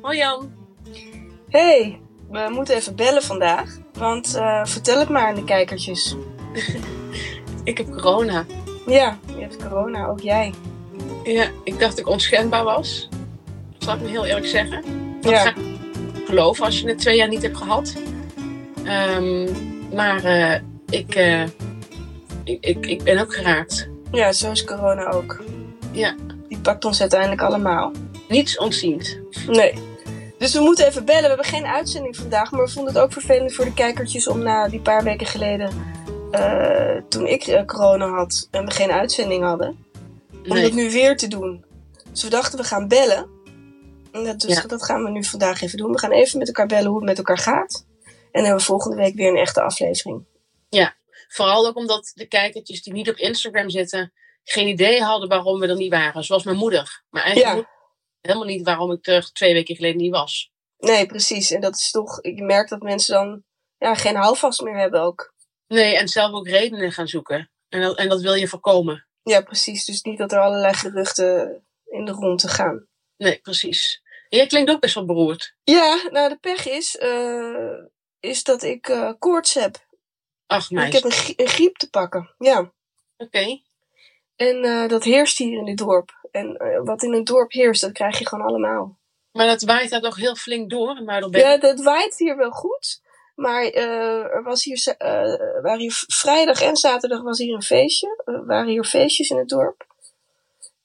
[0.00, 0.52] Hoi Jan.
[1.48, 2.00] Hey,
[2.30, 3.78] we moeten even bellen vandaag.
[3.92, 6.16] Want uh, vertel het maar aan de kijkertjes.
[7.64, 8.44] ik heb corona.
[8.86, 10.54] Ja, je hebt corona, ook jij.
[11.24, 13.08] Ja, ik dacht dat ik onschendbaar was.
[13.72, 14.82] Dat zal ik me heel eerlijk zeggen.
[15.20, 15.52] Dat Ja.
[16.26, 17.94] geloven als je het twee jaar niet hebt gehad.
[18.84, 19.48] Ehm,
[19.94, 20.60] maar eh,
[20.90, 21.42] ik, eh,
[22.44, 23.88] ik, ik, ik ben ook geraakt.
[24.10, 25.42] Ja, zo is corona ook.
[25.92, 26.14] Ja,
[26.48, 27.92] Die pakt ons uiteindelijk allemaal.
[28.30, 29.18] Niets ontziend.
[29.46, 29.74] Nee.
[30.38, 31.22] Dus we moeten even bellen.
[31.22, 32.50] We hebben geen uitzending vandaag.
[32.50, 35.98] Maar we vonden het ook vervelend voor de kijkertjes om na die paar weken geleden.
[36.30, 39.84] eh, toen ik eh, corona had en we geen uitzending hadden.
[40.32, 40.62] Om Nee.
[40.62, 41.64] dat nu weer te doen.
[42.10, 43.26] Dus we dachten we gaan bellen.
[44.12, 44.66] En dat, dus Ja.
[44.66, 45.92] dat gaan we nu vandaag even doen.
[45.92, 47.84] We gaan even met elkaar bellen hoe het met elkaar gaat.
[48.04, 50.24] En dan hebben we volgende week weer een echte aflevering.
[50.68, 50.94] Ja,
[51.28, 54.12] vooral ook omdat de kijkertjes die niet op Instagram zitten,
[54.44, 56.24] geen idee hadden waarom we er niet waren.
[56.24, 57.02] Zoals mijn moeder.
[57.10, 57.68] Maar eigenlijk Ja.
[58.20, 60.50] Helemaal niet waarom ik er twee weken geleden niet was.
[60.78, 61.50] Nee, precies.
[61.50, 63.44] En dat is toch, ik merk dat mensen dan
[63.78, 65.34] ja, geen houvast meer hebben ook.
[65.66, 67.50] Nee, en zelf ook redenen gaan zoeken.
[67.68, 69.06] En dat, en dat wil je voorkomen.
[69.22, 69.84] Ja, precies.
[69.84, 72.86] Dus niet dat er allerlei geruchten in de ronde gaan.
[73.16, 74.02] Nee, precies.
[74.28, 75.54] Jij klinkt ook best wel beroerd.
[75.62, 77.78] Ja, nou de pech is, eh,
[78.20, 79.86] is dat ik eh, koorts heb.
[80.46, 80.94] Ach, Ik meisje.
[80.94, 82.34] heb een, grie- een griep te pakken.
[82.38, 82.72] Ja.
[83.16, 83.60] Oké.
[84.40, 86.28] En eh, dat heerst hier in dit dorp.
[86.30, 88.98] En eh, wat in een dorp heerst, dat krijg je gewoon allemaal.
[89.32, 91.44] Maar dat waait daar toch heel flink door in Muidelberg?
[91.44, 93.00] Ja, dat waait hier wel goed.
[93.34, 94.94] Maar eh, er was hier,
[95.62, 98.22] waren hier vrijdag en zaterdag was hier een feestje.
[98.24, 99.86] Er waren hier feestjes in het dorp.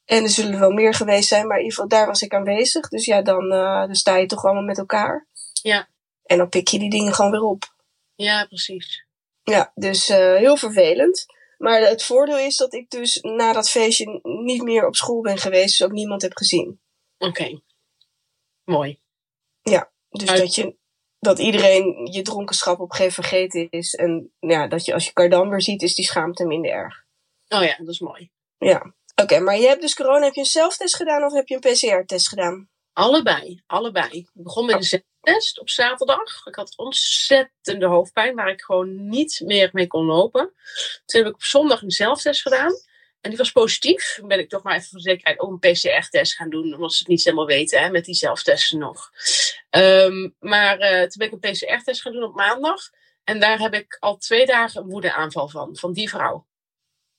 [0.05, 2.89] En er zullen wel meer geweest zijn, maar in ieder geval daar was ik aanwezig.
[2.89, 5.27] Dus ja, dan, dan sta je toch allemaal met elkaar.
[5.61, 5.87] Ja.
[6.23, 7.63] En dan pik je die dingen gewoon weer op.
[8.15, 9.05] Ja, precies.
[9.43, 11.25] Ja, dus heel vervelend.
[11.65, 15.37] Maar het voordeel is dat ik dus na dat feestje niet meer op school ben
[15.37, 15.77] geweest.
[15.77, 16.81] Dus ook niemand heb gezien.
[17.17, 17.61] Oké.
[18.63, 18.99] Mooi.
[20.09, 20.75] Dus Uit- dat, je,
[21.19, 23.93] dat iedereen je dronkenschap op een gegeven moment vergeten is.
[23.93, 27.05] En ja, dat je als je elkaar dan weer ziet, is die schaamte minder erg.
[27.47, 28.31] Oh ja, dat is mooi.
[28.57, 28.93] Ja.
[29.15, 30.25] Oké, maar je hebt dus corona.
[30.25, 32.69] Heb je een zelftest gedaan of heb je een PCR-test gedaan?
[32.95, 34.09] Allebei, allebei.
[34.11, 36.45] Ik begon met een zelftest op zaterdag.
[36.45, 40.53] Ik had ontzettende hoofdpijn, waar ik gewoon niet meer mee kon lopen.
[41.05, 42.73] Toen heb ik op zondag een zelftest gedaan.
[43.21, 44.13] En die was positief.
[44.15, 46.73] Toen ben ik toch maar even voor zekerheid ook een PCR-test gaan doen.
[46.73, 49.11] Omdat ze het niet helemaal weten, hè, met die zelftesten nog.
[49.69, 52.89] Ehm, maar eh, toen ben ik een PCR-test gaan doen op maandag.
[53.23, 55.75] En daar heb ik al twee dagen een woedeaanval van.
[55.75, 56.47] Van die vrouw.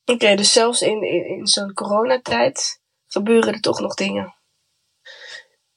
[0.05, 4.36] Oké, dus zelfs in, in, in zo'n coronatijd gebeuren er toch nog dingen.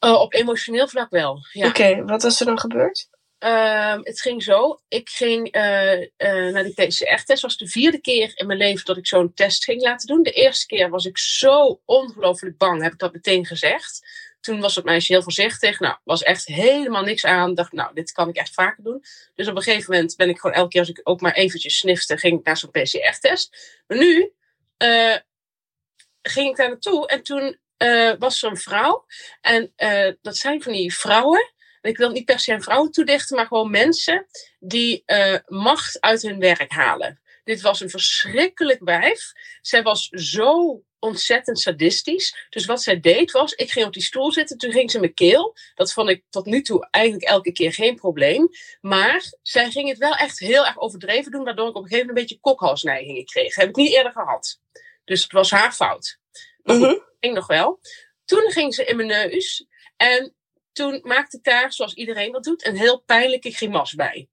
[0.01, 1.69] Eh, op emotioneel vlak wel, ja.
[1.69, 3.09] Oké, wat was er dan gebeurd?
[3.39, 4.81] Ehm, het ging zo.
[4.89, 7.29] Ik ging eh, eh, naar die PCR-test.
[7.29, 10.23] Het was de vierde keer in mijn leven dat ik zo'n test ging laten doen.
[10.23, 14.01] De eerste keer was ik zo ongelooflijk bang, heb ik dat meteen gezegd.
[14.41, 15.81] Toen was het meisje heel voorzichtig.
[15.81, 17.55] Nou, was echt helemaal niks aan.
[17.55, 19.05] Dacht, nou, dit kan ik echt vaker doen.
[19.35, 21.79] Dus op een gegeven moment ben ik gewoon elke keer als ik ook maar eventjes
[21.79, 23.83] snifte, ging ik naar zo'n PCR-test.
[23.87, 24.33] Maar nu
[26.23, 29.07] ging ik daar naartoe en toen eh, was er een vrouw.
[29.41, 31.53] En eh, dat zijn van die vrouwen.
[31.81, 34.27] En ik wil niet per se aan vrouwen toedichten, maar gewoon mensen
[34.59, 37.21] die eh, macht uit hun werk halen.
[37.45, 39.33] Dit was een verschrikkelijk wijf.
[39.61, 42.47] Zij was zo ontzettend sadistisch.
[42.51, 45.15] Dus wat zij deed was, ik ging op die stoel zitten, toen ging ze mijn
[45.15, 45.57] keel.
[45.75, 48.49] Dat vond ik tot nu toe eigenlijk elke keer geen probleem.
[48.81, 52.07] Maar zij ging het wel echt heel erg overdreven doen, waardoor ik op een gegeven
[52.07, 53.55] moment een beetje kokhalsneigingen kreeg.
[53.55, 54.61] heb ik niet eerder gehad.
[55.05, 56.20] Dus het was haar fout.
[56.79, 57.07] Maar goed, Mhm.
[57.21, 57.81] ging nog wel.
[58.25, 59.67] Toen ging ze in mijn neus.
[59.97, 60.35] En
[60.73, 64.29] toen maakte ik daar, zoals iedereen dat doet, een heel pijnlijke grimas bij.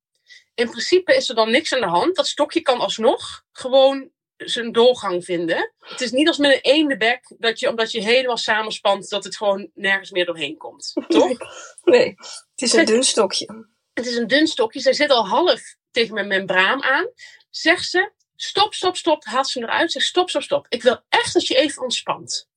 [0.53, 2.15] In principe is er dan niks aan de hand.
[2.15, 5.73] Dat stokje kan alsnog gewoon zijn doorgang vinden.
[5.79, 9.37] Het is niet als met een eendenbek, dat je, omdat je helemaal samenspant, dat het
[9.37, 10.93] gewoon nergens meer doorheen komt.
[11.07, 11.37] Toch?
[11.83, 12.07] Nee,
[12.51, 13.65] het is een dun stokje.
[13.93, 14.79] Het is een dun stokje.
[14.79, 15.61] Zij zit al half
[15.91, 17.07] tegen mijn membraan aan.
[17.49, 19.25] Zegt ze, stop, stop, stop.
[19.25, 19.91] Haalt ze eruit.
[19.91, 20.65] Zegt, stop, stop, stop.
[20.69, 22.49] Ik wil echt dat je even ontspant.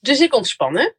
[0.00, 0.96] Dus ik ontspannen.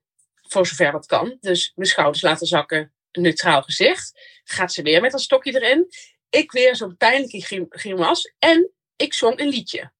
[0.47, 1.37] Voor zover dat kan.
[1.39, 2.93] Dus mijn schouders laten zakken.
[3.11, 4.19] Een neutraal gezicht.
[4.43, 5.87] Gaat ze weer met dat stokje erin.
[6.29, 8.33] Ik weer zo'n pijnlijke grim- grimas.
[8.39, 9.91] En ik zong een liedje.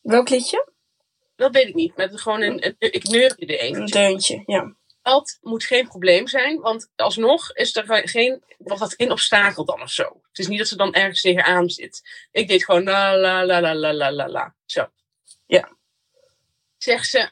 [0.00, 0.72] Welk liedje?
[1.36, 1.96] Dat weet ik niet.
[1.96, 3.80] Maar gewoon een, een- ik neurde er even.
[3.80, 4.76] Een deuntje, ja.
[5.02, 9.82] dat moet geen probleem zijn, want alsnog is er geen, wordt dat geen obstakel dan
[9.82, 10.20] of zo.
[10.28, 12.02] Het is niet dat ze dan ergens tegenaan zit.
[12.30, 14.54] Ik deed gewoon la la la la la la la la.
[14.66, 14.88] Zo.
[15.50, 15.76] Ja.
[16.78, 17.30] Zegt ze,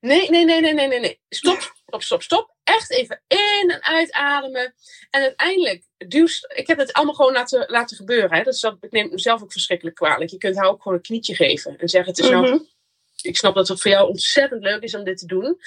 [0.00, 1.20] nee, nee, nee, nee, nee, nee, nee.
[1.28, 2.54] Stop, stop, stop, stop.
[2.64, 4.74] Echt even in en uitademen.
[5.10, 8.36] En uiteindelijk duwst, ik heb het allemaal gewoon laten, laten gebeuren.
[8.36, 8.42] Hè.
[8.42, 10.30] Dat is dat, ik neem mezelf ook verschrikkelijk kwalijk.
[10.30, 12.58] Je kunt haar ook gewoon een knietje geven en zeggen, het is nou Mhm.
[13.22, 15.60] ik snap dat het voor jou ontzettend leuk is om dit te doen.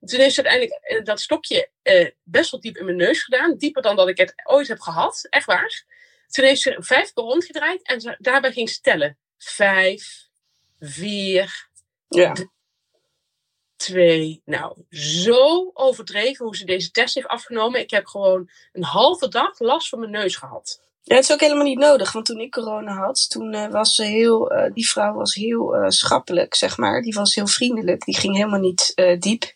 [0.00, 3.56] Toen heeft ze uiteindelijk eh, dat stokje eh, best wel diep in mijn neus gedaan.
[3.56, 5.26] Dieper dan dat ik het ooit heb gehad.
[5.30, 5.84] Echt waar.
[6.26, 9.18] Toen heeft ze vijf keer rondgedraaid en ze, daarbij ging ze tellen.
[9.38, 10.25] Vijf,
[10.80, 11.68] vier,
[12.08, 12.34] Ja.
[13.76, 14.42] twee.
[14.44, 17.80] Nou, zo overdreven hoe ze deze test heeft afgenomen.
[17.80, 20.84] Ik heb gewoon een halve dag last van mijn neus gehad.
[21.02, 23.94] Ja, het is ook helemaal niet nodig, want toen ik corona had, toen eh, was
[23.94, 27.02] ze heel, eh, die vrouw was heel eh, schappelijk, zeg maar.
[27.02, 29.54] Die was heel vriendelijk, die ging helemaal niet diep.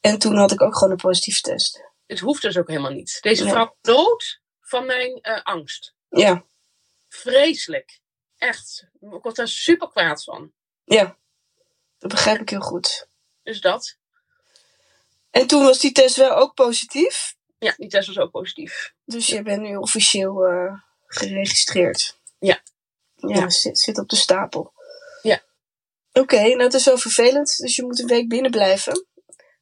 [0.00, 1.84] En toen had ik ook gewoon een positieve test.
[2.06, 3.18] Het hoeft dus ook helemaal niet.
[3.20, 3.52] Deze Nee.
[3.52, 5.94] vrouw dood van mijn angst.
[6.08, 6.44] Ja,
[7.08, 7.99] Vreselijk.
[8.40, 8.86] Echt.
[9.00, 10.52] Ik word daar super kwaad van.
[10.84, 11.16] ja,
[11.98, 13.08] dat begrijp ik heel goed.
[13.42, 13.96] Dus dat.
[15.30, 18.94] En toen was die test wel ook positief, Ja, die test was ook positief.
[19.04, 20.72] dus je bent nu officieel eh,
[21.06, 22.18] geregistreerd.
[22.38, 22.60] Ja.
[23.14, 23.48] Ja, Ja.
[23.50, 24.72] Zit, zit op de stapel.
[25.22, 25.42] Ja.
[26.12, 29.06] Oké, nou het is wel vervelend, dus je moet een week binnen blijven.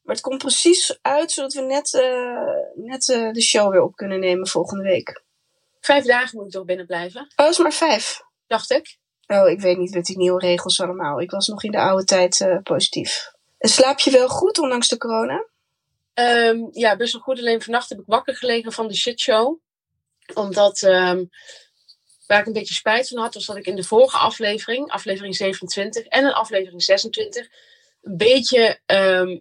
[0.02, 3.96] Maar het komt precies uit, zodat we net, eh, net eh, de show weer op
[3.96, 5.22] kunnen nemen volgende week.
[5.80, 8.26] Vijf dagen moet ik toch binnen blijven, Oh, is maar vijf.
[8.48, 8.98] Dacht ik.
[9.26, 11.20] Oh, ik weet niet met die nieuwe regels allemaal.
[11.20, 13.32] Ik was nog in de oude tijd eh, positief.
[13.58, 15.46] En slaap je wel goed, ondanks de corona?
[16.14, 17.38] Ehm, ja, best wel goed.
[17.38, 19.58] Alleen vannacht heb ik wakker gelegen van de shitshow.
[20.34, 21.24] Omdat, ehm,
[22.26, 25.36] waar ik een beetje spijt van had, was dat ik in de vorige aflevering, aflevering
[25.36, 27.48] 27 en een aflevering 26,
[28.02, 29.38] een beetje, ehm,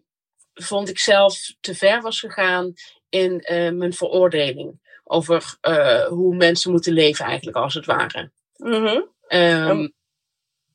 [0.54, 2.74] vond ik zelf, te ver was gegaan
[3.10, 4.86] in eh, mijn veroordeling.
[5.04, 8.32] Over eh, hoe mensen moeten leven eigenlijk, als het ware.
[8.58, 9.02] Mhm.
[9.28, 9.88] Ehm, Oh.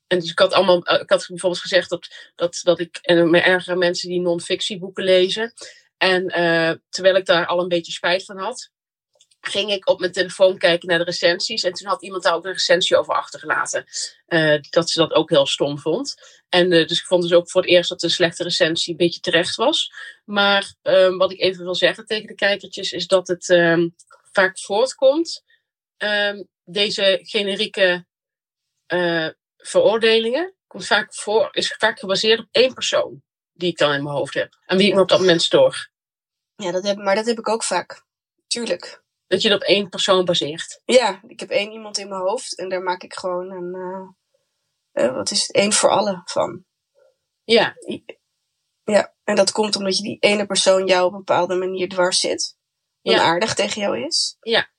[0.07, 3.41] En dus ik had allemaal, ik had bijvoorbeeld gezegd dat, dat, dat ik en me
[3.41, 5.53] erger aan mensen die non-fictieboeken lezen.
[5.97, 8.71] En eh, terwijl ik daar al een beetje spijt van had,
[9.41, 11.63] ging ik op mijn telefoon kijken naar de recensies.
[11.63, 13.85] En toen had iemand daar ook een recensie over achtergelaten.
[14.27, 16.15] eh, dat ze dat ook heel stom vond.
[16.49, 18.97] En eh, dus ik vond dus ook voor het eerst dat de slechte recensie een
[18.97, 19.93] beetje terecht was.
[20.25, 23.89] Maar ehm, wat ik even wil zeggen tegen de kijkertjes is dat het ehm,
[24.33, 25.43] vaak voortkomt.
[26.65, 28.07] Deze generieke
[28.87, 33.23] eh, veroordelingen komt vaak voor, is vaak gebaseerd op één persoon
[33.53, 34.59] die ik dan in mijn hoofd heb.
[34.67, 35.91] En wie ik me op dat moment stoor.
[36.57, 38.05] Ja, dat heb, maar dat heb ik ook vaak.
[38.47, 39.03] Tuurlijk.
[39.27, 40.81] Dat je het op één persoon baseert.
[40.85, 43.75] Ja, ik heb één iemand in mijn hoofd en daar maak ik gewoon een,
[44.93, 46.65] eh, eh, wat is het, één voor allen van.
[47.45, 47.75] Ja,
[48.85, 52.21] Ja, en dat komt omdat je die ene persoon jou op een bepaalde manier dwars
[52.21, 52.57] zit.
[53.01, 53.13] Ja.
[53.13, 54.37] Onaardig tegen jou is.
[54.41, 54.72] Ja.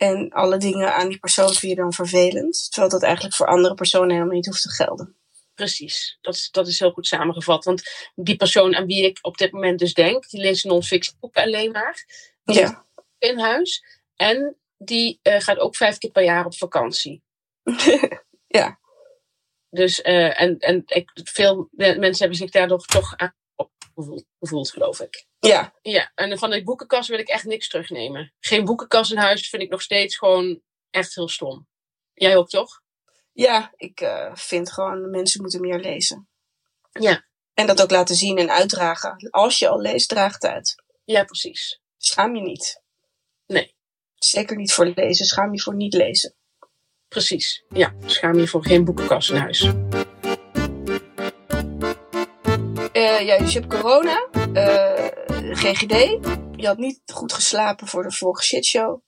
[0.00, 2.66] En alle dingen aan die persoon vind je dan vervelend.
[2.70, 5.16] Terwijl dat eigenlijk voor andere personen helemaal niet hoeft te gelden.
[5.54, 6.18] precies.
[6.20, 7.64] Dat is, dat is heel goed samengevat.
[7.64, 7.82] Want
[8.14, 11.70] die persoon aan wie ik op dit moment dus denk, die leest non-fiction boeken alleen
[11.72, 12.06] maar.
[12.42, 12.86] Ja.
[13.18, 13.84] in huis.
[14.16, 17.22] En die eh, gaat ook vijf keer per jaar op vakantie.
[18.58, 18.78] ja.
[19.70, 23.34] Dus, eh, en, en ik, veel mensen hebben zich daardoor toch aan
[24.40, 25.26] gevoeld, geloof ik.
[25.38, 25.74] Ja.
[25.82, 28.32] Ja, en van de boekenkast wil ik echt niks terugnemen.
[28.40, 31.68] Geen boekenkast in huis vind ik nog steeds gewoon echt heel stom.
[32.14, 32.82] Jij ook toch?
[33.32, 36.28] Ja, ik eh, vind gewoon mensen moeten meer lezen.
[36.92, 37.24] Ja.
[37.54, 39.30] En dat ook laten zien en uitdragen.
[39.30, 40.82] Als je al leest, draag het uit.
[41.04, 41.80] Ja, precies.
[41.96, 42.82] Schaam je niet.
[43.46, 43.74] Nee.
[44.14, 45.26] Zeker niet voor lezen.
[45.26, 46.34] Schaam je voor niet lezen.
[47.08, 47.64] Precies.
[47.68, 49.70] Ja, schaam je voor geen boekenkast in huis.
[53.20, 55.06] Eh, ja, dus je hebt corona, eh,
[55.56, 55.94] GGD.
[56.56, 59.00] Je had niet goed geslapen voor de vorige shitshow.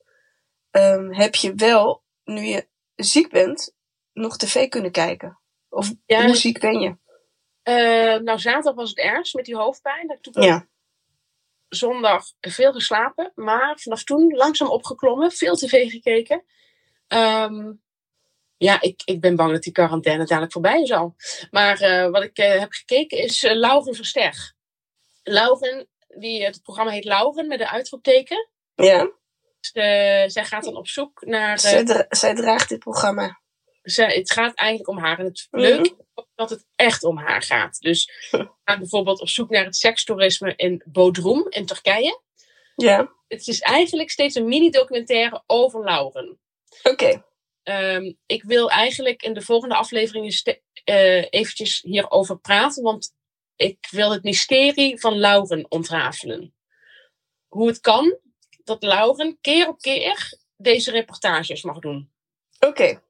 [0.70, 3.74] Ehm, heb je wel, nu je ziek bent,
[4.12, 5.40] nog tv kunnen kijken?
[5.68, 6.24] Of Ja.
[6.24, 6.96] hoe ziek ben je?
[7.62, 10.06] Eh, nou, zaterdag was het ergst met die hoofdpijn.
[10.06, 10.68] Dat toen Ja.
[11.68, 13.32] zondag veel geslapen.
[13.34, 15.30] Maar vanaf toen langzaam opgeklommen.
[15.30, 16.44] Veel tv gekeken.
[17.06, 17.72] Ehm,
[18.62, 21.14] ja, ik, ik ben bang dat die quarantaine dadelijk voorbij is al.
[21.50, 24.54] Maar eh, wat ik eh, heb gekeken is uh, Lauren Verster.
[25.22, 28.48] Lauren, die, het programma heet Lauren met een uitroepteken.
[28.74, 29.10] Ja.
[29.60, 31.52] Dus, eh, zij gaat dan op zoek naar...
[31.52, 33.40] eh, Zij, dra- zij draagt dit programma.
[33.82, 35.18] zij, het gaat eigenlijk om haar.
[35.18, 35.62] En het Mhm.
[35.62, 35.82] leuke
[36.14, 37.80] is dat het echt om haar gaat.
[37.80, 42.20] Dus ze bijvoorbeeld op zoek naar het sekstoerisme in Bodrum in Turkije.
[42.76, 43.12] Ja.
[43.28, 46.38] Het is eigenlijk steeds een mini-documentaire over Lauren.
[46.82, 47.24] Oké.
[47.62, 53.14] Ehm, ik wil eigenlijk in de volgende afleveringen ste- eh, eventjes hierover praten, want
[53.56, 56.54] ik wil het mysterie van Lauren ontrafelen.
[57.48, 58.18] Hoe het kan
[58.64, 62.10] dat Lauren keer op keer deze reportages mag doen.
[62.60, 63.02] Oké.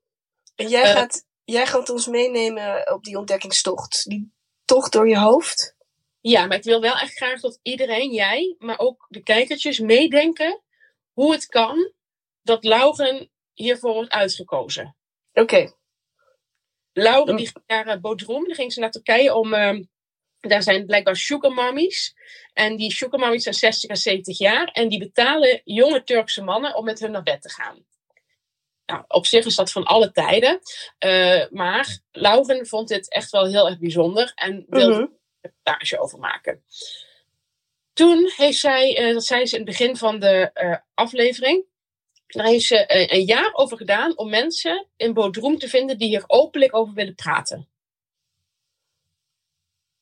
[0.54, 0.90] En jij, Eh.
[0.90, 4.04] gaat, jij gaat ons meenemen op die ontdekkingstocht.
[4.08, 4.32] Die
[4.64, 5.76] tocht door je hoofd.
[6.20, 10.60] Ja, maar ik wil wel echt graag dat iedereen, jij, maar ook de kijkertjes, meedenken
[11.12, 11.92] hoe het kan
[12.42, 14.96] dat Lauren hiervoor wordt uitgekozen.
[15.32, 15.72] Oké.
[16.92, 19.54] Laura die ging naar uh, Bodrum, dan ging ze naar Turkije om.
[19.54, 19.80] Uh,
[20.40, 22.14] daar zijn blijkbaar sugar mummies.
[22.52, 24.66] En die sugar mummies zijn 60 à 70 jaar.
[24.66, 27.84] En die betalen jonge Turkse mannen om met hun naar bed te gaan.
[28.86, 30.60] Nou, op zich is dat van alle tijden.
[31.04, 34.32] Uh, maar Lauren vond dit echt wel heel erg bijzonder.
[34.34, 35.00] En wilde mm -hmm.
[35.00, 36.64] een reportage over maken.
[37.92, 40.50] Toen heeft zij, uh, dat zei ze in het begin van de
[40.94, 41.64] aflevering.
[42.32, 46.24] Daar heeft ze een jaar over gedaan om mensen in Bodrum te vinden die hier
[46.26, 47.68] openlijk over willen praten.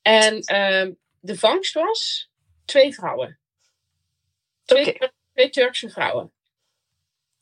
[0.01, 2.29] En uh, de vangst was
[2.65, 3.39] twee vrouwen.
[4.65, 5.11] Twee, okay.
[5.33, 6.31] twee Turkse vrouwen.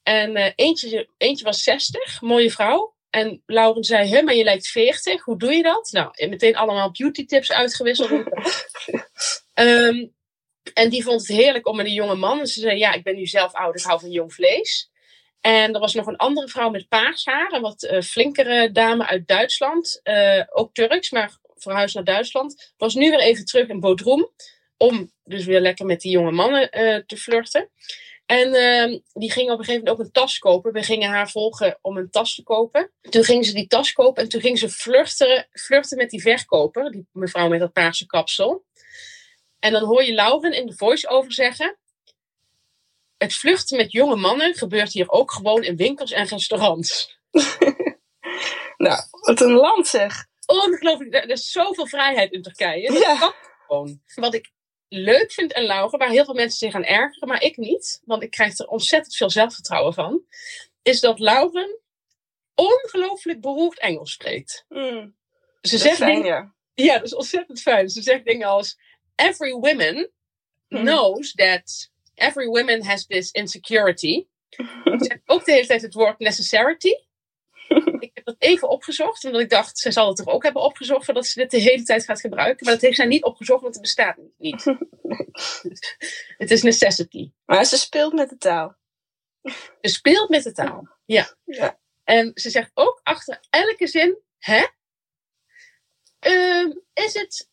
[0.03, 2.95] En uh, eentje, eentje was 60, mooie vrouw.
[3.09, 5.23] En Lauren zei, hé, maar je lijkt 40.
[5.23, 5.89] Hoe doe je dat?
[5.91, 8.11] Nou, meteen allemaal beauty tips uitgewisseld.
[9.53, 10.13] um,
[10.73, 12.39] en die vond het heerlijk om met een jonge man.
[12.39, 14.89] En ze zei, ja, ik ben nu zelf oud, ik hou van jong vlees.
[15.41, 17.51] En er was nog een andere vrouw met paars haar.
[17.51, 19.99] Een wat uh, flinkere dame uit Duitsland.
[20.03, 22.73] Uh, ook Turks, maar verhuisd naar Duitsland.
[22.77, 24.29] Was nu weer even terug in Bodrum.
[24.77, 27.69] Om dus weer lekker met die jonge mannen uh, te flirten.
[28.25, 30.73] En uh, die ging op een gegeven moment ook een tas kopen.
[30.73, 32.91] We gingen haar volgen om een tas te kopen.
[33.01, 36.91] Toen ging ze die tas kopen en toen ging ze flirten, flirten met die verkoper.
[36.91, 38.65] Die mevrouw met dat paarse kapsel.
[39.59, 41.77] En dan hoor je Lauren in de voice-over zeggen...
[43.17, 47.19] Het vluchten met jonge mannen gebeurt hier ook gewoon in winkels en restaurants.
[48.77, 50.25] nou, wat een land zeg.
[50.45, 51.13] Ongelooflijk.
[51.13, 52.91] Er is zoveel vrijheid in Turkije.
[52.91, 53.17] Dat ja.
[53.17, 53.33] kan
[53.67, 54.01] gewoon.
[54.15, 54.51] Wat ik
[54.89, 58.23] leuk vind aan Lauren, waar heel veel mensen zich aan ergeren, maar ik niet, want
[58.23, 60.23] ik krijg er ontzettend veel zelfvertrouwen van,
[60.81, 61.79] is dat Lauren
[62.55, 64.65] ongelooflijk beroerd Engels spreekt.
[64.69, 65.15] Mm,
[65.61, 66.83] Ze zegt fijn, dingen, ja.
[66.85, 67.89] ja, dat is ontzettend fijn.
[67.89, 68.77] Ze zegt dingen als:
[69.19, 70.09] Every woman
[70.69, 70.83] Mm.
[70.83, 74.27] knows that every woman has this insecurity.
[74.49, 76.89] Ze zegt ook de hele tijd het woord necessity.
[77.99, 81.05] ik heb dat even opgezocht, omdat ik dacht, ze zal het toch ook hebben opgezocht
[81.05, 82.65] voordat ze dit de hele tijd gaat gebruiken.
[82.65, 84.63] Maar dat heeft zij niet opgezocht, want het bestaat niet.
[86.37, 87.31] het is necessity.
[87.45, 88.75] Maar ze speelt met de taal.
[89.81, 90.87] Ze speelt met de taal.
[91.05, 91.35] Ja.
[91.45, 91.79] Ja.
[92.03, 94.65] En ze zegt ook achter elke zin, hè?
[96.19, 97.49] Um, is het,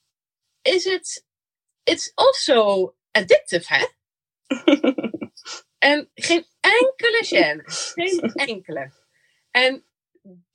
[0.62, 1.25] is het,
[1.86, 3.86] it's also addictive, hè?
[5.90, 7.62] en geen enkele gêne.
[7.64, 8.20] Geen
[8.54, 8.92] enkele.
[9.50, 9.86] En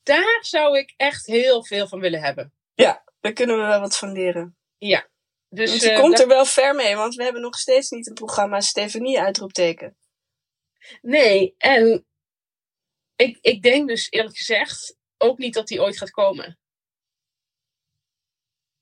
[0.04, 2.54] daar zou ik echt heel veel van willen hebben.
[2.74, 4.58] Ja, daar kunnen we wel wat van leren.
[4.78, 5.10] Ja.
[5.50, 8.08] Dus, Want je uh, komt er wel ver mee, want we hebben nog steeds niet
[8.08, 9.98] een programma Stefanie uitroepteken.
[11.02, 12.06] Nee, en
[13.16, 16.60] ik, ik denk dus eerlijk gezegd ook niet dat die ooit gaat komen.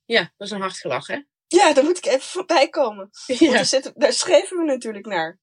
[0.06, 1.22] Ja, dat is een hard gelach, hè?
[1.52, 3.10] Ja, daar moet ik even voorbij komen.
[3.28, 5.40] Want Ja, daar, zitten, daar schreven we natuurlijk naar.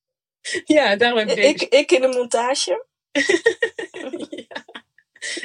[0.65, 1.49] ja daarom heb ik deze.
[1.53, 2.87] Ik, ik in de montage.
[4.31, 4.65] ja.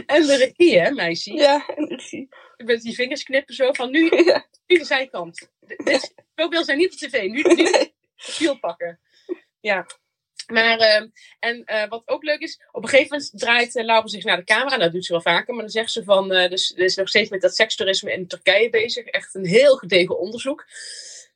[0.05, 1.33] En de regie, hè, meisje?
[1.33, 2.27] Ja, en regie.
[2.57, 5.49] Met die vingers knippen zo van nu, Ja, nu de zijkant.
[5.59, 7.21] Dit- Zo wil zij niet op tv.
[7.21, 7.69] Nu, nu
[8.39, 8.59] nee.
[8.59, 8.99] pakken.
[9.59, 9.85] Ja.
[10.51, 11.07] Maar, ehm,
[11.39, 14.37] en eh, wat ook leuk is, op een gegeven moment draait uh, Laura zich naar
[14.37, 14.77] de camera.
[14.77, 15.53] Dat doet ze wel vaker.
[15.53, 18.27] Maar dan zegt ze van, eh dus, er is nog steeds met dat sekstoerisme in
[18.27, 19.05] Turkije bezig.
[19.05, 20.65] Echt een heel gedegen onderzoek.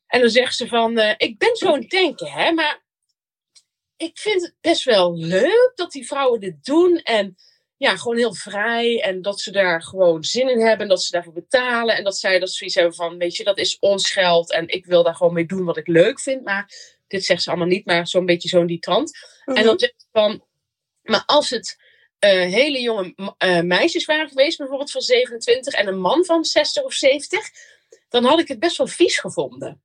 [0.08, 2.52] En dan zegt ze van, ik ben zo aan het denken, hè.
[2.52, 2.84] Maar
[3.98, 6.98] ik vind het best wel leuk dat die vrouwen dit doen.
[6.98, 7.36] En
[7.78, 9.02] ja, gewoon heel vrij.
[9.02, 10.80] En dat ze daar gewoon zin in hebben.
[10.80, 11.96] En dat ze daarvoor betalen.
[11.96, 14.52] En dat zij dat zoiets hebben van, weet je, dat is ons geld.
[14.52, 16.44] En ik wil daar gewoon mee doen wat ik leuk vind.
[16.44, 19.12] Maar dit zegt ze allemaal niet, maar zo'n beetje zo'n die trant.
[19.46, 19.58] Mhm.
[19.58, 20.46] En dan zegt ze van,
[21.02, 21.78] maar als het
[22.20, 26.84] eh, hele jonge eh, meisjes waren geweest, bijvoorbeeld van 27, en een man van 60
[26.84, 27.50] of 70,
[28.10, 29.84] dan had ik het best wel vies gevonden.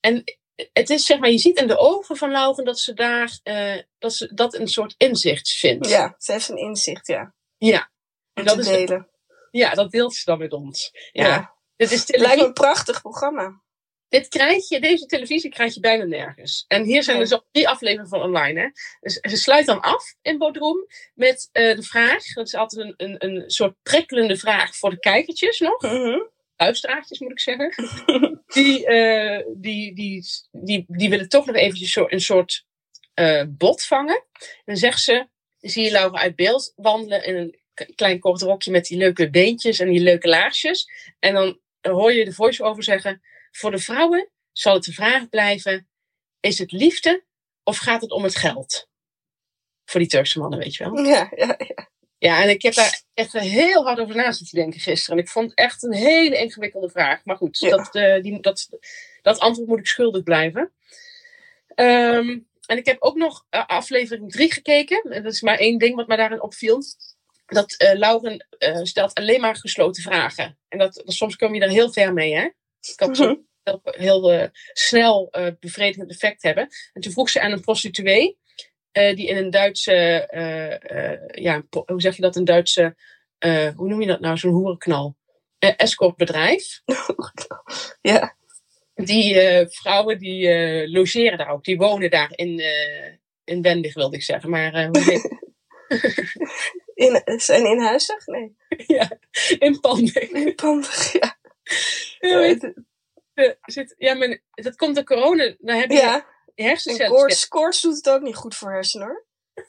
[0.00, 0.24] En
[0.72, 3.78] het is zeg maar, je ziet in de ogen van Lauren dat ze daar, eh,
[3.98, 5.88] dat ze dat een soort inzicht vindt.
[5.88, 7.34] Ja, ze heeft een inzicht, ja.
[7.58, 7.90] Ja.
[8.34, 9.08] Om dat te is- delen.
[9.50, 10.90] Ja, dat deelt ze dan met ons.
[11.12, 11.26] Ja.
[11.26, 11.54] Ja.
[11.76, 13.62] Dit, is Het lijkt me een prachtig programma.
[14.10, 16.64] Dit krijg je, deze televisie krijg je bijna nergens.
[16.68, 17.26] En hier zijn Nee.
[17.26, 18.60] dus al drie afleveringen van online.
[18.60, 18.68] Hè?
[19.00, 22.32] Dus ze sluit dan af in Bodrum met eh, de vraag.
[22.32, 25.82] Dat is altijd een, een, een soort prikkelende vraag voor de kijkertjes nog.
[25.82, 26.18] Mhm.
[26.56, 27.74] Luisteraartjes moet ik zeggen.
[28.46, 32.66] Die, eh, die, die, die, die willen toch nog eventjes zo, een soort
[33.14, 34.24] eh, bot vangen.
[34.38, 35.26] En dan zegt ze,
[35.60, 37.58] zie je Laura uit beeld wandelen in een
[37.94, 40.90] klein kort rokje met die leuke beentjes en die leuke laarsjes.
[41.18, 45.88] En dan hoor je de voice-over zeggen, voor de vrouwen zal het de vraag blijven,
[46.40, 47.24] is het liefde
[47.62, 48.88] of gaat het om het geld?
[49.84, 51.04] Voor die Turkse mannen, weet je wel.
[51.04, 51.88] Ja, ja, ja.
[52.18, 55.18] Ja, en ik heb daar echt heel hard over na zitten denken gisteren.
[55.18, 57.24] En ik vond het echt een hele ingewikkelde vraag.
[57.24, 57.68] Maar goed, Ja.
[57.70, 58.68] dat, eh, die, dat,
[59.22, 60.72] dat antwoord moet ik schuldig blijven.
[61.74, 65.02] Ehm, en ik heb ook nog eh, aflevering 3 gekeken.
[65.02, 66.82] En Dat is maar één ding wat mij daarin opviel.
[67.46, 68.46] dat eh Lauren
[68.82, 70.58] stelt alleen maar gesloten vragen.
[70.68, 72.48] En dat, dat- soms kom je er heel ver mee, hè?
[72.80, 76.68] Het kan soms heel, heel eh, snel eh, bevredigend effect hebben.
[76.92, 78.38] En toen vroeg ze aan een prostituee,
[78.92, 79.92] eh, die in een Duitse,
[81.32, 82.96] ja, hoe zeg je dat, een Duitse,
[83.76, 85.16] hoe noem je dat nou, zo'n hoerenknal,
[85.58, 86.80] escortbedrijf.
[88.00, 88.38] Ja.
[88.94, 89.34] Die
[89.68, 90.48] vrouwen die
[90.88, 92.62] logeren daar ook, die wonen daar in,
[93.44, 94.50] in Wendig, wilde ik zeggen.
[94.50, 95.38] Maar hoe heet
[97.00, 98.26] In, zijn inhuizig?
[98.26, 98.56] Nee.
[98.96, 99.18] ja,
[99.58, 100.30] in Panding.
[100.30, 101.38] Nee, pandig, ja.
[102.18, 102.84] Ja, weet je,
[103.34, 105.54] eh, zit, ja, maar dat komt door corona.
[105.58, 107.12] Dan heb je Ja, hersencellen.
[107.12, 109.24] koorts, koorts doet het ook niet goed voor hersenen hoor.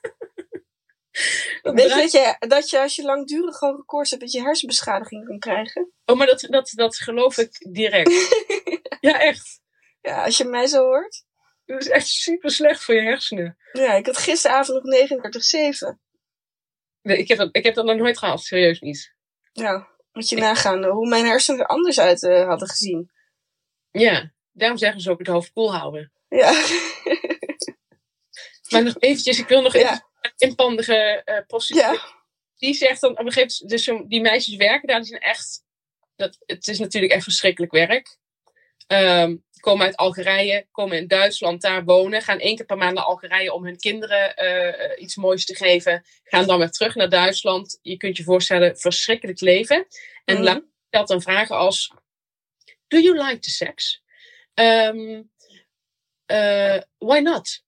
[1.61, 4.41] Dat Weet je dat, je dat je als je langdurig hoge koorts hebt, dat je
[4.41, 5.91] hersenbeschadiging kan krijgen?
[6.05, 8.11] Oh, maar dat, dat, dat geloof ik direct.
[8.99, 9.61] ja, echt.
[10.01, 11.23] Ja, als je mij zo hoort.
[11.65, 13.57] Dat is echt super slecht voor je hersenen.
[13.71, 15.09] Ja, ik had gisteravond nog
[15.93, 15.99] 39,7.
[17.01, 19.13] Nee, ik, heb dat, ik heb dat nog nooit gehad, serieus niet.
[19.53, 23.11] Nou, moet je nagaan hoe mijn hersenen er anders uit eh, hadden gezien.
[23.91, 26.11] Ja, daarom zeggen ze ook het hoofd koel houden.
[26.27, 26.51] Ja,
[28.69, 29.79] Maar nog eventjes, ik wil nog Ja.
[29.79, 31.83] even een inpandige prostituee.
[31.85, 32.19] ja.
[32.57, 35.63] Die zegt dan op een gegeven moment, dus die meisjes werken daar, die zijn echt,
[36.15, 38.17] dat, het is natuurlijk echt verschrikkelijk werk.
[39.61, 43.53] Komen uit Algerije, komen in Duitsland daar wonen, gaan één keer per maand naar Algerije
[43.53, 47.79] om hun kinderen eh, eh, iets moois te geven, gaan dan weer terug naar Duitsland.
[47.81, 49.87] Je kunt je voorstellen, verschrikkelijk leven.
[50.25, 50.43] En Mhm.
[50.43, 51.93] Lau stelt dan vragen als,
[52.87, 54.03] do you like the sex?
[54.53, 55.21] Ehm,
[56.25, 57.63] eh, why not?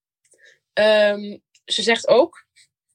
[0.73, 2.45] Ehm, ze zegt ook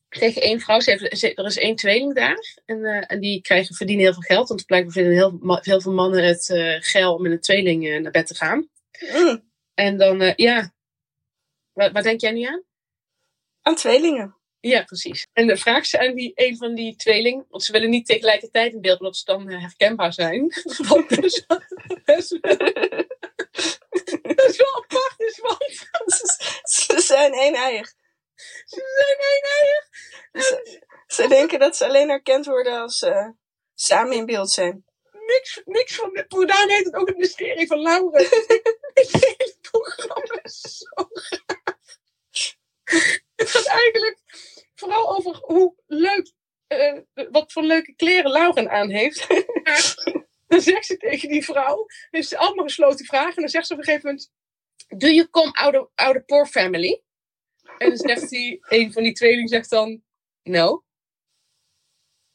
[0.09, 2.57] tegen één vrouw, ze heeft, ze- er is één tweeling daar.
[2.67, 4.49] En, en die krijgen, verdienen heel veel geld.
[4.49, 8.13] Want blijkbaar vinden heel, heel veel mannen het eh geil om met een tweeling naar
[8.13, 8.69] bed te gaan.
[9.01, 10.73] Mm, En dan, eh, ja.
[11.73, 12.65] Waar, waar denk jij nu aan?
[13.63, 14.37] aan tweelingen.
[14.61, 15.27] Ja, precies.
[15.33, 18.73] En dan vraagt ze aan die, een van die tweeling, want ze willen niet tegelijkertijd
[18.73, 20.53] in beeld, omdat ze dan eh, herkenbaar zijn.
[20.89, 21.47] Wat dus
[22.05, 22.57] best wel,
[24.23, 25.63] dat is wel apart is, want
[26.63, 27.89] Ze zijn één-eiig.
[28.65, 29.19] ze zijn
[30.33, 33.33] een Ze, ze denken dat ze alleen herkend worden als ze
[33.75, 34.85] samen in beeld zijn.
[35.29, 38.19] Niks, niks van programma heet het ook het mysterie van Laura.
[38.99, 41.77] Het hele programma is zo gaaf.
[43.35, 44.21] Het gaat eigenlijk
[44.75, 46.33] vooral over hoe leuk,
[46.67, 46.99] eh,
[47.31, 49.27] wat voor leuke kleren Lauren aan heeft.
[50.47, 53.35] Dan zegt ze tegen die vrouw, heeft ze allemaal gesloten vragen.
[53.35, 54.31] En dan zegt ze op een gegeven moment,
[54.97, 57.03] do you come out of, out of poor family?
[57.79, 60.03] En dan zegt die, een van die tweelingen zegt dan,
[60.43, 60.85] no.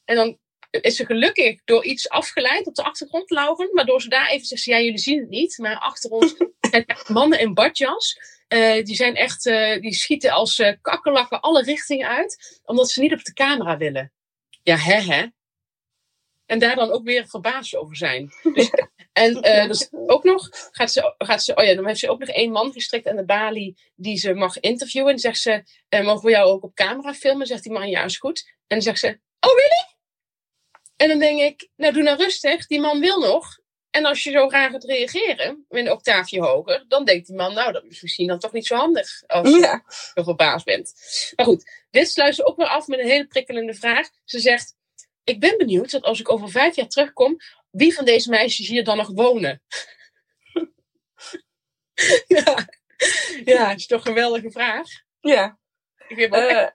[0.03, 0.39] En dan
[0.81, 3.69] is ze gelukkig door iets afgeleid op de achtergrond, Lauren.
[3.73, 5.57] Waardoor ze daar even zegt, ja, jullie zien het niet.
[5.57, 6.35] Maar achter ons
[6.71, 8.17] zijn echt mannen in badjas.
[8.47, 12.61] Eh, die zijn echt, eh, die schieten als eh kakkerlakken alle richtingen uit.
[12.63, 14.11] Omdat ze niet op de camera willen.
[14.63, 15.25] Ja, hè, hè.
[16.45, 18.31] En daar dan ook weer verbaasd over zijn.
[18.53, 18.69] Dus,
[19.13, 22.29] en dus ook nog gaat ze, gaat ze, oh ja, dan heeft ze ook nog
[22.29, 25.11] één man gestrikt aan de balie die ze mag interviewen.
[25.11, 27.47] En zegt ze, mogen we jou ook op camera filmen?
[27.47, 28.43] Zegt die man, ja, is goed.
[28.47, 29.07] En dan zegt ze,
[29.39, 29.93] oh, really?
[30.95, 33.61] En dan denk ik, nou doe nou rustig, die man wil nog.
[33.89, 37.53] En als je zo raar gaat reageren, met een octaafje hoger, dan denkt die man,
[37.53, 40.93] nou, dat is misschien dan toch niet zo handig als je Ja, zo verbaasd bent.
[41.35, 44.09] Maar goed, dit sluit ze ook weer af met een hele prikkelende vraag.
[44.23, 44.75] Ze zegt,
[45.23, 47.37] ik ben benieuwd dat als ik over vijf jaar terugkom,
[47.71, 49.61] wie van deze meisjes hier dan nog wonen?
[52.27, 52.67] ja.
[53.45, 54.87] ja, het is toch een geweldige vraag.
[55.19, 55.57] ja.
[56.07, 56.67] Ik weet wel echt- Eh,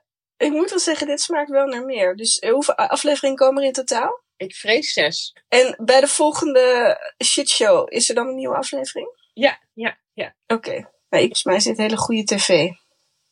[0.45, 2.15] ik moet wel zeggen, dit smaakt wel naar meer.
[2.15, 4.23] Dus hoeveel afleveringen komen er in totaal?
[4.37, 5.35] ik vrees zes.
[5.47, 9.29] En bij de volgende shitshow, is er dan een nieuwe aflevering?
[9.33, 10.35] Ja, ja, ja.
[10.47, 10.71] Oké.
[10.71, 12.69] Nou, ik- volgens mij is dit hele goede tv.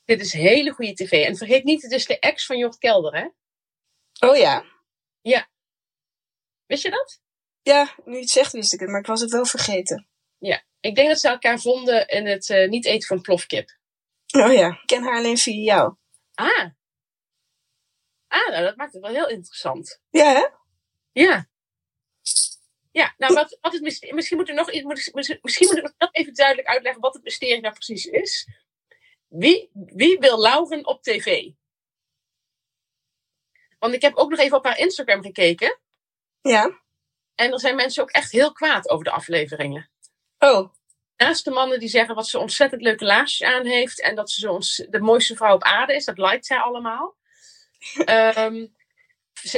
[0.06, 1.12] Dit is hele goede tv.
[1.12, 3.28] En vergeet niet, het is de ex van Jort Kelder, hè?
[4.28, 4.66] Oh ja.
[6.66, 7.22] Wist je dat?
[7.62, 10.08] Ja, nu je het zegt wist ik het, maar ik was het wel vergeten.
[10.38, 10.64] Ja.
[10.80, 13.78] Ik denk dat ze elkaar vonden in het eh, niet eten van plofkip.
[14.38, 15.96] Oh ja, ik ken haar alleen via jou.
[16.34, 16.66] Ah.
[18.38, 20.02] Ah, nou, dat maakt het wel heel interessant.
[20.10, 20.48] Ja, hè?
[21.12, 21.50] Ja.
[22.92, 26.10] Ja, nou, wat, wat het mysterie, misschien moet er nog misschien misschien moet ik nog
[26.12, 28.50] even duidelijk uitleggen wat het mysterie nou precies is.
[29.28, 31.52] Wie, wie wil Lauren op tv?
[33.80, 35.80] Want ik heb ook nog even op haar Instagram gekeken.
[36.42, 36.82] Ja.
[37.36, 39.92] En er zijn mensen ook echt heel kwaad over de afleveringen.
[40.38, 40.74] Oh,
[41.18, 44.02] Naast de mannen die zeggen wat ze ontzettend leuke laarsjes aan heeft.
[44.02, 46.06] En dat ze zo ons, de mooiste vrouw op aarde is.
[46.06, 47.17] Dat liked zij allemaal.
[48.06, 48.68] Ehm,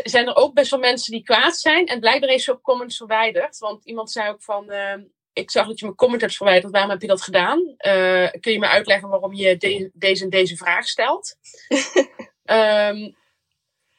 [0.03, 1.85] zijn er ook best wel mensen die kwaad zijn.
[1.85, 3.57] En blijkbaar heeft ze ook comments verwijderd.
[3.57, 4.69] Want iemand zei ook van...
[4.71, 5.03] ehm,
[5.33, 6.71] ik zag dat je mijn comment hebt verwijderd.
[6.73, 7.73] Waarom heb je dat gedaan?
[7.77, 11.35] Eh, kun je me uitleggen waarom je de- deze en deze vraag stelt?
[12.43, 13.11] Ehm,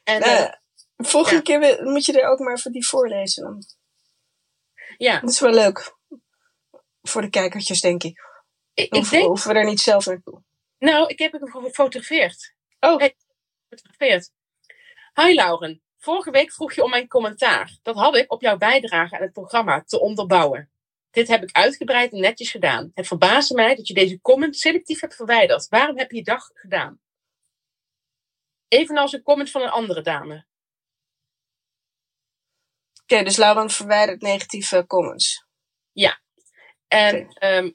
[0.05, 0.53] en, eh, eh,
[0.97, 1.59] Volgende Ja.
[1.61, 3.63] keer moet je er ook maar even die voorlezen dan.
[4.97, 5.97] Ja, Dat is wel leuk.
[7.03, 8.19] Voor de kijkertjes, denk ik.
[8.75, 10.43] ik, ik Of denk, hoeven we er niet zelf naartoe.
[10.79, 12.55] nou, ik heb hem gefotografeerd.
[12.81, 13.17] Oh, Hey.
[13.71, 14.33] Gefotografeerd.
[15.15, 17.79] Hi Lauren, vorige week vroeg je om mijn commentaar.
[17.83, 20.71] Dat had ik op jouw bijdrage aan het programma te onderbouwen.
[21.11, 22.91] Dit heb ik uitgebreid en netjes gedaan.
[22.95, 25.69] Het verbaasde mij dat je deze comment selectief hebt verwijderd.
[25.69, 27.01] Waarom heb je dag gedaan?
[28.69, 30.47] Evenals een comment van een andere dame.
[33.03, 35.45] oké, dus Lauren verwijdert negatieve comments.
[36.89, 37.39] En Oké.
[37.39, 37.71] ehm,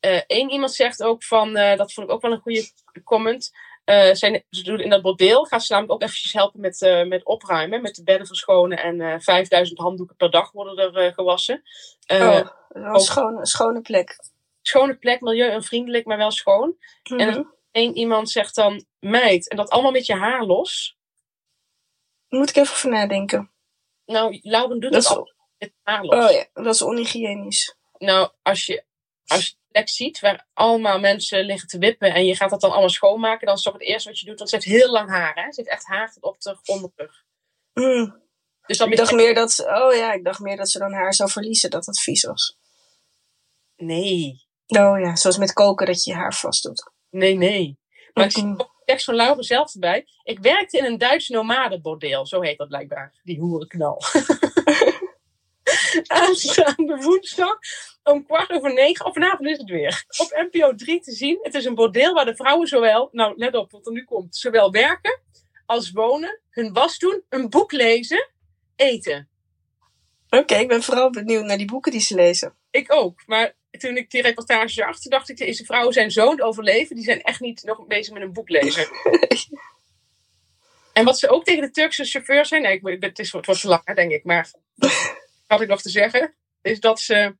[0.00, 2.72] eh, één iemand zegt ook van, eh, dat vond ik ook wel een goede
[3.04, 3.50] comment.
[3.84, 7.06] Eh, zijn, ze doen in dat bordeel gaan ze namelijk ook eventjes helpen met, eh,
[7.06, 8.78] met opruimen, met de bedden verschonen.
[8.78, 11.62] En eh 5000 handdoeken per dag worden er gewassen.
[12.06, 14.16] Oh, een schone, schone plek.
[14.62, 16.76] Schone plek, milieu en vriendelijk, maar wel schoon.
[17.02, 17.42] En Mhm.
[17.72, 20.96] Eén iemand zegt dan, meid, en dat allemaal met je haar los.
[22.28, 23.50] Moet ik even over nadenken.
[24.06, 26.24] Nou, Lauren doet Dat dat is, al met haar los.
[26.24, 27.76] oh ja, dat is onhygiënisch.
[27.98, 28.84] Nou, als je,
[29.26, 32.70] als je plek ziet waar allemaal mensen liggen te wippen en je gaat dat dan
[32.70, 35.10] allemaal schoonmaken, dan is toch het eerste wat je doet, want ze heeft heel lang
[35.10, 35.52] haar, hè?
[35.52, 37.24] Ze heeft echt haar tot op de onderrug.
[37.72, 38.20] Mm.
[38.66, 40.92] Dus dan Ik dacht meer dat ze, oh ja, ik dacht meer dat ze dan
[40.92, 42.56] haar zou verliezen, dat het vies was.
[43.76, 44.46] Nee,
[44.78, 46.90] Oh ja, zoals met koken dat je je haar vast doet.
[47.10, 47.78] nee, nee.
[48.12, 50.06] Maar ik zie ook de tekst van Lauren zelf erbij.
[50.22, 54.02] Ik werkte in een Duits nomadenbordeel, zo heet dat blijkbaar, die hoerenknal.
[56.06, 57.58] Aanstaande woensdag
[58.02, 61.38] om kwart over negen, of vanavond is het weer, op NPO 3 te zien.
[61.42, 64.36] Het is een bordeel waar de vrouwen zowel, nou let op wat er nu komt,
[64.36, 65.20] zowel werken
[65.66, 68.30] als wonen, hun was doen, een boek lezen,
[68.76, 69.28] eten.
[70.30, 72.54] Oké, ik ben vooral benieuwd naar die boeken die ze lezen.
[72.70, 76.30] Ik ook, maar toen ik die reportage zag, dacht ik, deze vrouwen zijn zo aan
[76.30, 78.86] het overleven, die zijn echt niet nog bezig met een boek lezen.
[80.92, 83.60] en wat ze ook tegen de Turkse chauffeur zijn, nee, ik, het, is, het wordt
[83.60, 84.50] te lang, denk ik, maar
[85.52, 87.36] had ik nog te zeggen, is dat ze,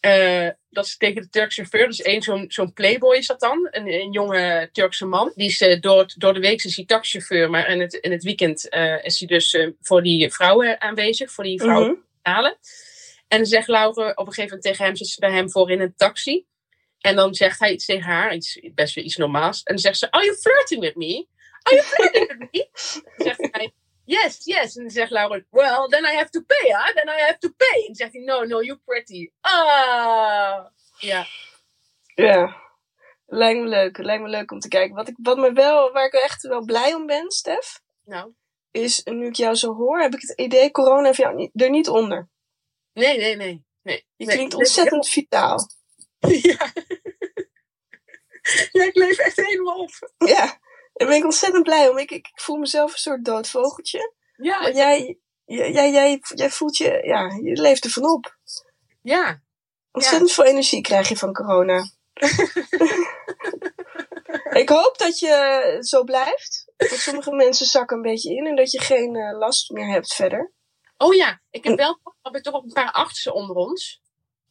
[0.00, 3.68] eh, dat ze tegen de Turkse chauffeur, dus één zo'n zo'n playboy is dat dan,
[3.70, 6.84] een, een jonge Turkse man, die is eh, door, het- door de week is hij
[6.84, 11.30] taxichauffeur, maar in het, in het weekend eh, is hij dus voor die vrouwen aanwezig,
[11.30, 12.56] voor die vrouwen betalen.
[13.28, 15.70] En dan zegt Laura op een gegeven moment tegen hem, zit ze bij hem voor
[15.70, 16.44] in een taxi.
[17.00, 19.62] En dan zegt hij iets tegen haar, iets, best wel iets normaals.
[19.62, 21.26] En dan zegt ze, are you flirting with me?
[21.62, 22.63] Are you flirting with me?
[24.44, 24.76] Yes.
[24.76, 26.94] En dan zegt Laura, well, then I have to pay, huh?
[26.94, 27.78] Then I have to pay.
[27.80, 29.30] En dan zegt hij, no, no, you're pretty.
[29.40, 30.66] Ah.
[30.98, 31.26] Ja,
[32.14, 32.56] Ja,
[33.26, 33.98] lijkt me leuk.
[33.98, 34.94] Lijkt me leuk om te kijken.
[34.94, 38.32] Wat, ik, wat me wel, waar ik echt wel blij om ben, Stef, nou.
[38.70, 41.88] is nu ik jou zo hoor, heb ik het idee, corona heeft jou er niet
[41.88, 42.28] onder.
[42.92, 43.64] Nee, nee, nee.
[43.82, 44.06] nee.
[44.16, 45.58] Je Nee, klinkt ontzettend vitaal.
[46.42, 46.72] Ja.
[48.72, 49.90] ja, ik leef echt helemaal op.
[50.16, 50.58] Ja,
[50.92, 51.98] daar ben ik ontzettend blij om.
[51.98, 54.12] Ik, ik, ik voel mezelf een soort dood vogeltje.
[54.36, 58.36] Ja, Maar jij, jij, jij, jij, voelt je, ja, je leeft ervan op.
[59.02, 59.42] ja.
[59.92, 61.90] Ontzettend veel energie krijg je van corona.
[64.62, 66.72] ik hoop dat je zo blijft.
[66.76, 70.14] Want sommige mensen zakken een beetje in en dat je geen eh, last meer hebt
[70.14, 70.52] verder.
[70.96, 74.02] Oh ja, ik heb wel heb ik toch ook een paar artsen onder ons.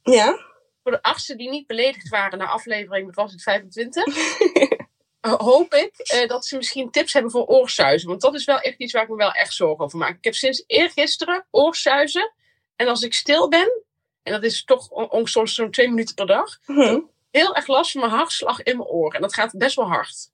[0.01, 0.37] Ja,
[0.83, 4.03] voor de artsen die niet beledigd waren na aflevering, wat was het, 25?
[5.23, 8.09] eh, hoop ik eh, dat ze misschien tips hebben voor oorsuizen.
[8.09, 10.17] Want dat is wel echt iets waar ik me wel echt zorgen over maak.
[10.17, 12.33] Ik heb sinds eergisteren oorsuizen.
[12.75, 13.83] En als ik stil ben,
[14.23, 14.89] en dat is toch
[15.23, 16.99] soms zo'n twee minuten per dag, hm.
[17.31, 19.13] heel erg last van mijn hartslag in mijn oor.
[19.13, 20.31] En dat gaat best wel hard.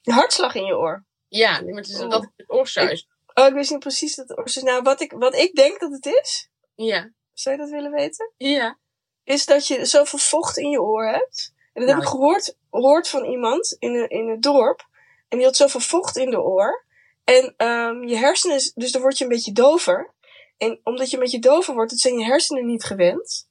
[0.00, 1.04] Je hartslag in je oor.
[1.28, 2.10] Ja, nee, maar het is Oh.
[2.10, 3.08] dat het oorsuis.
[3.34, 4.56] Oh, ik wist niet precies dat het oor is.
[4.56, 8.32] Nou, wat ik, wat ik denk dat het is, Ja, zou je dat willen weten?
[8.36, 8.78] ja.
[9.24, 11.52] Is dat je zoveel vocht in je oor hebt.
[11.72, 14.88] En dat heb Nou, ik gehoord, gehoord van iemand in, een- in het dorp.
[15.28, 16.84] En die had zoveel vocht in de oor.
[17.24, 20.14] En ehm, je hersenen, dus dan word je een beetje dover.
[20.56, 23.48] En omdat je een beetje dover wordt, dat zijn je hersenen niet gewend.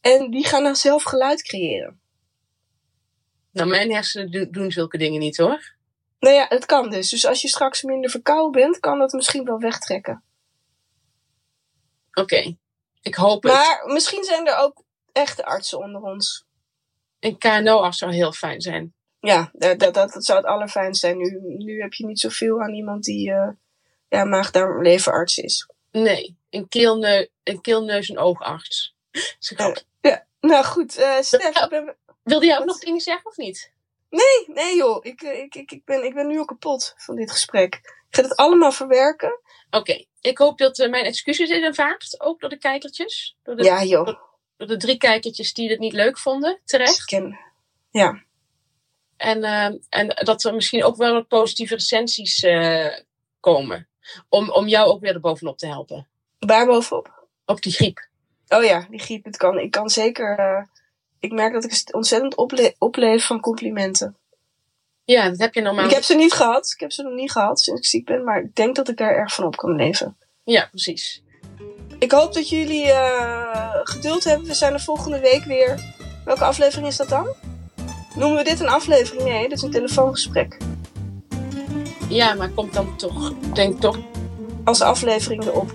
[0.00, 2.00] En die gaan dan zelf geluid creëren.
[3.52, 5.76] Nou, mijn hersenen do- doen zulke dingen niet hoor.
[6.20, 7.08] Nou ja, het kan dus.
[7.10, 10.22] Dus als je straks minder verkouden bent, kan dat misschien wel wegtrekken.
[12.12, 12.56] Oké,
[13.02, 13.52] ik hoop het.
[13.52, 16.46] Maar misschien zijn er ook echte artsen onder ons.
[17.20, 18.94] Een KNO-arts zou heel fijn zijn.
[19.20, 21.18] Ja, dat, dat, dat zou het allerfijnst zijn.
[21.18, 23.48] Nu, nu heb je niet zoveel aan iemand die uh,
[24.08, 25.68] ja, maag-darm-leverarts is.
[25.90, 28.94] Nee, een, keelneu een keelneus- en oogarts.
[29.38, 29.82] Grapje.
[30.00, 30.98] Ja, nou goed.
[30.98, 31.96] Uh, Stef, ik ben...
[32.22, 33.72] Wilde jij ook nog dingen zeggen of niet?
[34.10, 35.04] Nee, nee joh.
[35.04, 37.74] Ik, eh, ik, ik, ik, ben, ik ben nu al kapot van dit gesprek.
[37.74, 39.40] Ik ga het allemaal verwerken.
[39.66, 40.08] Oké, okay.
[40.20, 42.20] ik hoop dat uh, mijn excuses is aanvaard.
[42.20, 43.36] Ook door de kijkertjes.
[43.42, 44.04] Door de, ja joh.
[44.04, 44.27] Door,
[44.66, 46.60] de drie kijkertjes die het niet leuk vonden.
[46.64, 47.04] Terecht.
[47.04, 47.38] Ken.
[47.90, 48.22] Ja.
[49.16, 52.98] En, uh, en dat er misschien ook wel wat positieve recensies uh,
[53.40, 53.88] komen.
[54.28, 56.08] Om, om jou ook weer erbovenop te helpen.
[56.38, 57.26] Waar bovenop?
[57.44, 58.08] Op die griep.
[58.48, 59.24] Oh ja, die griep.
[59.24, 60.38] Het kan, ik kan zeker...
[60.38, 60.64] eh,
[61.20, 64.16] ik merk dat ik ontzettend ople opleef van complimenten.
[65.04, 65.84] Ja, dat heb je normaal.
[65.84, 66.72] Ik heb ze niet gehad.
[66.74, 68.24] Ik heb ze nog niet gehad sinds ik ziek ben.
[68.24, 70.16] Maar ik denk dat ik daar erg van op kan leven.
[70.44, 71.22] Ja, precies.
[71.98, 74.46] Ik hoop dat jullie eh, geduld hebben.
[74.46, 75.80] We zijn er volgende week weer.
[76.24, 77.26] Welke aflevering is dat dan?
[78.14, 79.24] Noemen we dit een aflevering?
[79.24, 80.56] Nee, dit is een telefoongesprek.
[82.08, 83.98] Ja, maar komt dan toch, ik denk toch,
[84.64, 85.72] Als aflevering erop.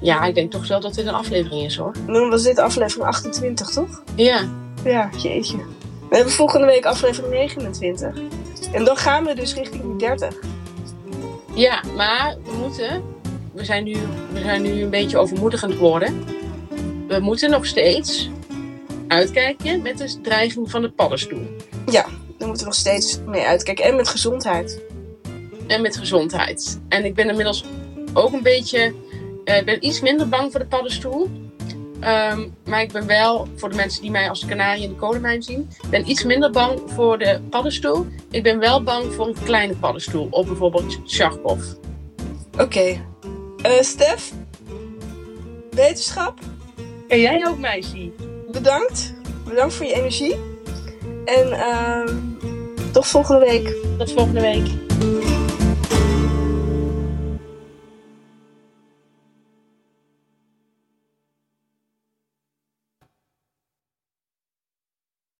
[0.00, 1.92] ja, ik denk toch wel dat dit een aflevering is hoor.
[2.06, 4.02] Dan was dit aflevering 28, toch?
[4.14, 4.48] Ja,
[4.84, 5.56] Ja, jeetje.
[6.08, 8.14] We hebben volgende week aflevering 29.
[8.72, 10.34] En dan gaan we dus richting die 30.
[11.54, 13.02] ja, maar we moeten,
[13.56, 13.96] we zijn nu,
[14.32, 16.24] we zijn nu een beetje overmoedigend worden.
[17.08, 18.30] We moeten nog steeds
[19.08, 21.46] uitkijken met de dreiging van de paddenstoel.
[21.86, 22.02] Ja,
[22.38, 23.84] daar moeten we nog steeds mee uitkijken.
[23.84, 24.82] En met gezondheid.
[25.66, 26.80] En met gezondheid.
[26.88, 27.64] En ik ben inmiddels
[28.12, 28.94] ook een beetje,
[29.44, 31.30] eh, ik ben iets minder bang voor de paddenstoel.
[32.00, 35.42] Ehm, maar ik ben wel, voor de mensen die mij als kanarie in de kolenmijn
[35.42, 38.06] zien, ben iets minder bang voor de paddenstoel.
[38.30, 41.62] Ik ben wel bang voor een kleine paddenstoel, op bijvoorbeeld Sharkov.
[42.58, 43.04] Oké.
[43.62, 44.32] Eh, Stef?
[45.70, 46.38] Wetenschap?
[47.08, 48.10] En jij ook, meisje?
[48.52, 49.14] Bedankt.
[49.48, 50.36] Bedankt voor je energie.
[51.24, 52.26] En ehm
[52.92, 53.74] tot volgende week.
[53.98, 54.66] Tot volgende week.